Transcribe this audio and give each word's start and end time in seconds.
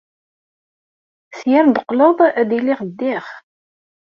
Seg-a 1.37 1.57
ar 1.59 1.65
d-teqqleḍ, 1.67 2.17
ad 2.39 2.49
iliɣ 2.57 2.79
ddiɣ. 2.89 3.25